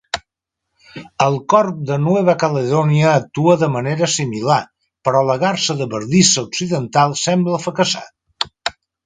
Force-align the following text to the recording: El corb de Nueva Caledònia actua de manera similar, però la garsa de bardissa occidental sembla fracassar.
El 1.25 1.35
corb 1.53 1.83
de 1.89 1.97
Nueva 2.05 2.33
Caledònia 2.43 3.11
actua 3.17 3.57
de 3.65 3.69
manera 3.75 4.09
similar, 4.15 4.57
però 5.09 5.23
la 5.29 5.37
garsa 5.45 5.77
de 5.83 5.89
bardissa 5.93 6.47
occidental 6.49 7.15
sembla 7.27 7.63
fracassar. 7.69 8.05